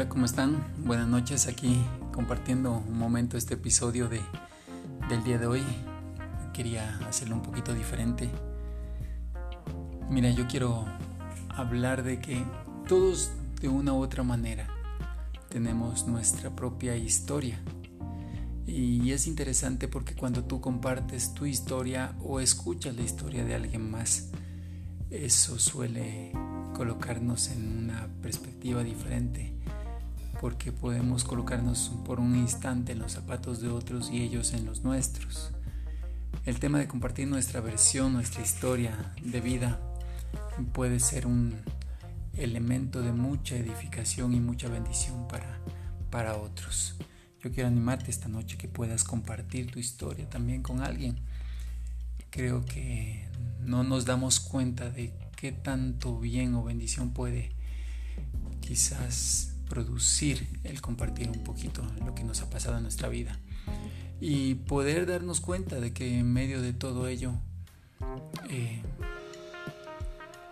Hola, 0.00 0.08
¿cómo 0.08 0.24
están? 0.24 0.64
Buenas 0.78 1.08
noches 1.08 1.46
aquí 1.46 1.78
compartiendo 2.10 2.72
un 2.72 2.98
momento 2.98 3.36
este 3.36 3.52
episodio 3.52 4.08
de, 4.08 4.22
del 5.10 5.22
día 5.24 5.36
de 5.36 5.46
hoy. 5.46 5.62
Quería 6.54 6.96
hacerlo 7.06 7.34
un 7.34 7.42
poquito 7.42 7.74
diferente. 7.74 8.30
Mira, 10.08 10.30
yo 10.30 10.46
quiero 10.46 10.86
hablar 11.50 12.02
de 12.02 12.18
que 12.18 12.42
todos 12.88 13.30
de 13.60 13.68
una 13.68 13.92
u 13.92 13.98
otra 13.98 14.22
manera 14.22 14.68
tenemos 15.50 16.06
nuestra 16.06 16.48
propia 16.48 16.96
historia. 16.96 17.60
Y 18.66 19.12
es 19.12 19.26
interesante 19.26 19.86
porque 19.86 20.14
cuando 20.14 20.44
tú 20.44 20.62
compartes 20.62 21.34
tu 21.34 21.44
historia 21.44 22.14
o 22.24 22.40
escuchas 22.40 22.96
la 22.96 23.02
historia 23.02 23.44
de 23.44 23.54
alguien 23.54 23.90
más, 23.90 24.30
eso 25.10 25.58
suele 25.58 26.32
colocarnos 26.74 27.50
en 27.50 27.84
una 27.84 28.08
perspectiva 28.22 28.82
diferente 28.82 29.60
porque 30.40 30.72
podemos 30.72 31.22
colocarnos 31.24 31.92
por 32.06 32.18
un 32.18 32.34
instante 32.34 32.92
en 32.92 32.98
los 32.98 33.12
zapatos 33.12 33.60
de 33.60 33.68
otros 33.68 34.10
y 34.10 34.22
ellos 34.22 34.54
en 34.54 34.64
los 34.64 34.82
nuestros. 34.82 35.52
El 36.46 36.58
tema 36.58 36.78
de 36.78 36.88
compartir 36.88 37.28
nuestra 37.28 37.60
versión, 37.60 38.14
nuestra 38.14 38.42
historia 38.42 39.12
de 39.22 39.40
vida 39.42 39.78
puede 40.72 40.98
ser 40.98 41.26
un 41.26 41.60
elemento 42.38 43.02
de 43.02 43.12
mucha 43.12 43.54
edificación 43.54 44.32
y 44.32 44.40
mucha 44.40 44.68
bendición 44.68 45.28
para, 45.28 45.60
para 46.10 46.36
otros. 46.36 46.96
Yo 47.42 47.52
quiero 47.52 47.68
animarte 47.68 48.10
esta 48.10 48.28
noche 48.28 48.56
que 48.56 48.68
puedas 48.68 49.04
compartir 49.04 49.70
tu 49.70 49.78
historia 49.78 50.28
también 50.30 50.62
con 50.62 50.80
alguien. 50.80 51.18
Creo 52.30 52.64
que 52.64 53.28
no 53.60 53.84
nos 53.84 54.06
damos 54.06 54.40
cuenta 54.40 54.88
de 54.88 55.12
qué 55.36 55.52
tanto 55.52 56.18
bien 56.18 56.54
o 56.54 56.64
bendición 56.64 57.12
puede 57.12 57.52
quizás 58.60 59.49
producir 59.70 60.46
el 60.64 60.82
compartir 60.82 61.30
un 61.30 61.42
poquito 61.42 61.82
lo 62.04 62.14
que 62.14 62.24
nos 62.24 62.42
ha 62.42 62.50
pasado 62.50 62.76
en 62.76 62.82
nuestra 62.82 63.08
vida. 63.08 63.38
Y 64.20 64.56
poder 64.56 65.06
darnos 65.06 65.40
cuenta 65.40 65.80
de 65.80 65.94
que 65.94 66.18
en 66.18 66.30
medio 66.30 66.60
de 66.60 66.74
todo 66.74 67.08
ello, 67.08 67.32
eh, 68.50 68.82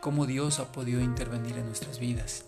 cómo 0.00 0.24
Dios 0.24 0.60
ha 0.60 0.72
podido 0.72 1.02
intervenir 1.02 1.58
en 1.58 1.66
nuestras 1.66 1.98
vidas, 1.98 2.44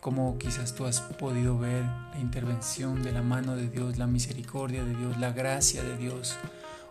cómo 0.00 0.38
quizás 0.38 0.74
tú 0.74 0.84
has 0.84 1.00
podido 1.00 1.58
ver 1.58 1.82
la 1.82 2.20
intervención 2.20 3.02
de 3.02 3.12
la 3.12 3.22
mano 3.22 3.56
de 3.56 3.68
Dios, 3.68 3.98
la 3.98 4.06
misericordia 4.06 4.84
de 4.84 4.94
Dios, 4.94 5.18
la 5.18 5.32
gracia 5.32 5.82
de 5.82 5.96
Dios, 5.96 6.36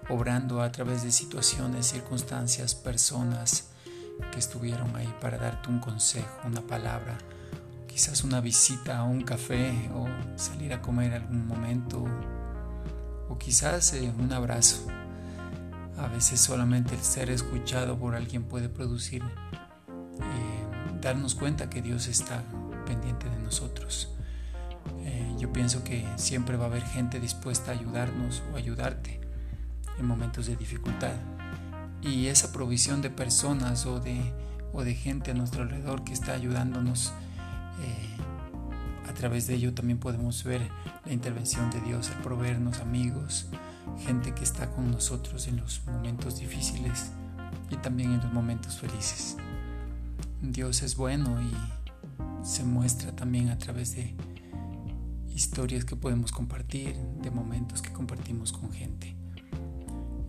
obrando 0.10 0.62
a 0.62 0.72
través 0.72 1.04
de 1.04 1.12
situaciones, 1.12 1.86
circunstancias, 1.86 2.76
personas 2.76 3.70
que 4.32 4.40
estuvieron 4.40 4.96
ahí 4.96 5.14
para 5.22 5.38
darte 5.38 5.70
un 5.70 5.80
consejo, 5.80 6.42
una 6.46 6.62
palabra, 6.62 7.18
quizás 8.00 8.24
una 8.24 8.40
visita 8.40 9.00
a 9.00 9.04
un 9.04 9.24
café 9.24 9.74
o 9.94 10.08
salir 10.38 10.72
a 10.72 10.82
comer 10.82 11.14
algún 11.14 11.46
momento 11.46 12.06
o 13.28 13.38
quizás 13.38 13.92
eh, 13.92 14.10
un 14.18 14.32
abrazo. 14.32 14.88
A 15.98 16.08
veces 16.08 16.40
solamente 16.40 16.96
el 16.96 17.02
ser 17.02 17.30
escuchado 17.30 18.00
por 18.00 18.16
alguien 18.16 18.44
puede 18.44 18.70
producir, 18.70 19.22
eh, 19.22 20.98
darnos 21.02 21.36
cuenta 21.36 21.70
que 21.70 21.82
Dios 21.82 22.08
está 22.08 22.42
pendiente 22.86 23.30
de 23.30 23.38
nosotros. 23.40 24.16
Eh, 25.00 25.36
yo 25.38 25.52
pienso 25.52 25.84
que 25.84 26.08
siempre 26.16 26.56
va 26.56 26.64
a 26.64 26.68
haber 26.68 26.84
gente 26.84 27.20
dispuesta 27.20 27.72
a 27.72 27.74
ayudarnos 27.74 28.42
o 28.54 28.56
ayudarte 28.56 29.20
en 29.98 30.06
momentos 30.06 30.46
de 30.46 30.56
dificultad. 30.56 31.16
Y 32.02 32.28
esa 32.28 32.54
provisión 32.54 33.02
de 33.02 33.10
personas 33.10 33.86
o 33.86 34.00
de, 34.00 34.22
o 34.72 34.86
de 34.86 34.96
gente 34.96 35.32
a 35.32 35.34
nuestro 35.34 35.64
alrededor 35.64 36.06
que 36.06 36.14
está 36.14 36.32
ayudándonos 36.32 37.12
eh, 37.82 38.10
a 39.08 39.14
través 39.14 39.48
de 39.48 39.56
ello 39.56 39.74
también 39.74 40.00
podemos 40.00 40.44
ver 40.44 40.62
la 41.06 41.14
intervención 41.14 41.70
de 41.72 41.82
Dios 41.82 42.10
al 42.12 42.22
proveernos 42.22 42.80
amigos, 42.80 43.48
gente 44.00 44.34
que 44.34 44.44
está 44.44 44.72
con 44.72 44.92
nosotros 44.92 45.48
en 45.48 45.58
los 45.58 45.82
momentos 45.86 46.40
difíciles 46.40 47.12
y 47.70 47.76
también 47.78 48.14
en 48.14 48.22
los 48.22 48.32
momentos 48.32 48.78
felices. 48.78 49.36
Dios 50.42 50.84
es 50.84 50.96
bueno 50.96 51.42
y 51.42 52.46
se 52.46 52.64
muestra 52.64 53.16
también 53.16 53.50
a 53.50 53.58
través 53.58 53.96
de 53.96 54.16
historias 55.34 55.86
que 55.86 55.96
podemos 55.96 56.32
compartir, 56.32 56.96
de 57.22 57.32
momentos 57.32 57.82
que 57.82 57.92
compartimos 57.92 58.52
con 58.52 58.72
gente. 58.72 59.16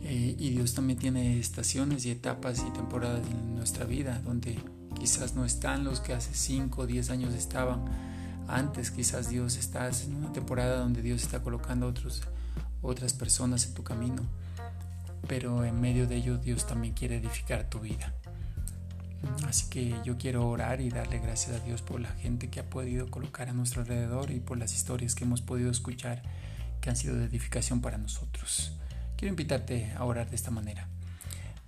Eh, 0.02 0.34
y 0.38 0.50
Dios 0.50 0.74
también 0.74 0.98
tiene 0.98 1.38
estaciones 1.38 2.06
y 2.06 2.10
etapas 2.10 2.64
y 2.66 2.70
temporadas 2.72 3.22
en 3.30 3.54
nuestra 3.54 3.84
vida 3.84 4.20
donde 4.24 4.58
quizás 5.00 5.34
no 5.34 5.46
están 5.46 5.82
los 5.82 5.98
que 6.00 6.12
hace 6.12 6.34
5 6.34 6.82
o 6.82 6.86
10 6.86 7.10
años 7.10 7.34
estaban. 7.34 7.84
Antes 8.46 8.90
quizás 8.90 9.30
Dios 9.30 9.56
está 9.56 9.88
en 9.88 10.14
una 10.14 10.32
temporada 10.32 10.78
donde 10.78 11.00
Dios 11.02 11.22
está 11.22 11.42
colocando 11.42 11.86
otros, 11.86 12.22
otras 12.82 13.14
personas 13.14 13.66
en 13.66 13.74
tu 13.74 13.82
camino. 13.82 14.22
Pero 15.26 15.64
en 15.64 15.80
medio 15.80 16.06
de 16.06 16.16
ello 16.16 16.36
Dios 16.36 16.66
también 16.66 16.92
quiere 16.92 17.16
edificar 17.16 17.68
tu 17.70 17.80
vida. 17.80 18.14
Así 19.46 19.68
que 19.70 19.96
yo 20.04 20.18
quiero 20.18 20.48
orar 20.48 20.80
y 20.80 20.90
darle 20.90 21.18
gracias 21.18 21.60
a 21.60 21.64
Dios 21.64 21.82
por 21.82 22.00
la 22.00 22.10
gente 22.10 22.48
que 22.50 22.60
ha 22.60 22.68
podido 22.68 23.10
colocar 23.10 23.48
a 23.48 23.52
nuestro 23.52 23.82
alrededor 23.82 24.30
y 24.30 24.40
por 24.40 24.58
las 24.58 24.74
historias 24.74 25.14
que 25.14 25.24
hemos 25.24 25.40
podido 25.40 25.70
escuchar 25.70 26.22
que 26.80 26.90
han 26.90 26.96
sido 26.96 27.16
de 27.16 27.24
edificación 27.24 27.80
para 27.80 27.98
nosotros. 27.98 28.72
Quiero 29.16 29.30
invitarte 29.30 29.92
a 29.96 30.04
orar 30.04 30.28
de 30.28 30.36
esta 30.36 30.50
manera. 30.50 30.88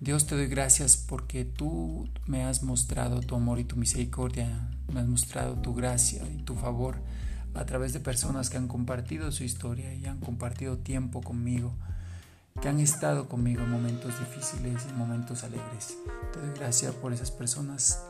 Dios 0.02 0.26
te 0.26 0.34
doy 0.34 0.48
gracias 0.48 0.96
porque 0.96 1.44
tú 1.44 2.08
me 2.26 2.44
has 2.44 2.64
mostrado 2.64 3.20
tu 3.20 3.36
amor 3.36 3.60
y 3.60 3.64
tu 3.64 3.76
misericordia, 3.76 4.48
me 4.92 4.98
has 4.98 5.06
mostrado 5.06 5.54
tu 5.54 5.76
gracia 5.76 6.24
y 6.28 6.42
tu 6.42 6.56
favor 6.56 6.96
a 7.54 7.64
través 7.66 7.92
de 7.92 8.00
personas 8.00 8.50
que 8.50 8.56
han 8.56 8.66
compartido 8.66 9.30
su 9.30 9.44
historia 9.44 9.94
y 9.94 10.06
han 10.06 10.18
compartido 10.18 10.76
tiempo 10.76 11.20
conmigo, 11.20 11.72
que 12.60 12.68
han 12.68 12.80
estado 12.80 13.28
conmigo 13.28 13.62
en 13.62 13.70
momentos 13.70 14.18
difíciles 14.18 14.82
y 14.84 14.90
en 14.90 14.98
momentos 14.98 15.44
alegres. 15.44 15.96
Te 16.32 16.40
doy 16.40 16.50
gracias 16.58 16.92
por 16.96 17.12
esas 17.12 17.30
personas 17.30 18.02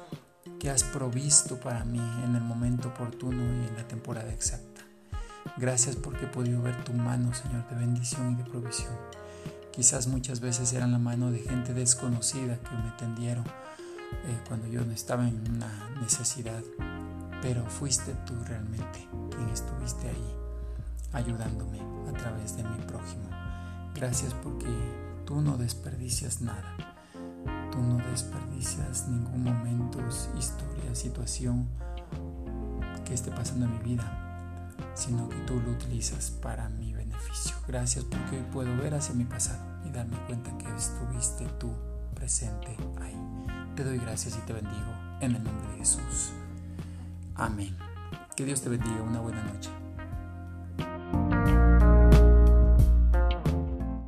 que 0.58 0.70
has 0.70 0.84
provisto 0.84 1.60
para 1.60 1.84
mí 1.84 2.00
en 2.24 2.34
el 2.34 2.42
momento 2.42 2.88
oportuno 2.88 3.42
y 3.42 3.68
en 3.68 3.76
la 3.76 3.86
temporada 3.86 4.32
exacta. 4.32 4.80
Gracias 5.58 5.96
porque 5.96 6.24
he 6.24 6.28
podido 6.28 6.62
ver 6.62 6.84
tu 6.84 6.94
mano, 6.94 7.34
Señor, 7.34 7.68
de 7.68 7.76
bendición 7.76 8.32
y 8.32 8.36
de 8.36 8.44
provisión. 8.44 8.94
Quizás 9.72 10.06
muchas 10.06 10.40
veces 10.40 10.72
eran 10.74 10.92
la 10.92 10.98
mano 10.98 11.30
de 11.30 11.38
gente 11.38 11.72
desconocida 11.72 12.58
que 12.58 12.76
me 12.76 12.90
tendieron 12.98 13.44
eh, 13.46 14.38
cuando 14.46 14.66
yo 14.68 14.82
estaba 14.92 15.26
en 15.26 15.42
una 15.50 15.88
necesidad, 16.02 16.62
pero 17.40 17.64
fuiste 17.66 18.14
tú 18.26 18.34
realmente 18.44 19.08
quien 19.30 19.48
estuviste 19.48 20.08
ahí 20.08 20.34
ayudándome 21.12 21.80
a 22.08 22.12
través 22.12 22.56
de 22.56 22.64
mi 22.64 22.76
prójimo. 22.84 23.24
Gracias 23.94 24.34
porque 24.34 24.68
tú 25.24 25.40
no 25.40 25.56
desperdicias 25.56 26.42
nada, 26.42 26.76
tú 27.70 27.78
no 27.78 27.96
desperdicias 28.10 29.08
ningún 29.08 29.42
momento, 29.42 29.98
historia, 30.38 30.94
situación 30.94 31.66
que 33.06 33.14
esté 33.14 33.30
pasando 33.30 33.64
en 33.64 33.72
mi 33.72 33.78
vida, 33.78 34.31
sino 34.94 35.28
que 35.28 35.38
tú 35.38 35.60
lo 35.60 35.72
utilizas 35.72 36.30
para 36.30 36.68
mi 36.68 36.92
beneficio. 36.92 37.56
Gracias 37.66 38.04
porque 38.04 38.36
hoy 38.36 38.46
puedo 38.52 38.76
ver 38.76 38.94
hacia 38.94 39.14
mi 39.14 39.24
pasado 39.24 39.60
y 39.84 39.90
darme 39.90 40.16
cuenta 40.26 40.56
que 40.58 40.66
estuviste 40.76 41.46
tú 41.58 41.72
presente 42.14 42.76
ahí. 43.00 43.16
Te 43.76 43.84
doy 43.84 43.98
gracias 43.98 44.36
y 44.36 44.40
te 44.46 44.52
bendigo 44.52 44.92
en 45.20 45.34
el 45.34 45.42
nombre 45.42 45.68
de 45.72 45.78
Jesús. 45.78 46.32
Amén. 47.34 47.76
Que 48.36 48.44
Dios 48.44 48.62
te 48.62 48.68
bendiga. 48.68 49.02
Una 49.02 49.20
buena 49.20 49.42
noche. 49.44 49.81